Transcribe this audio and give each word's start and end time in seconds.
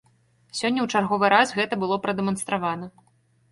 Сёння 0.59 0.81
ў 0.85 0.95
чарговы 0.95 1.29
раз 1.35 1.53
гэта 1.59 1.73
было 1.85 2.01
прадэманстравана. 2.09 2.93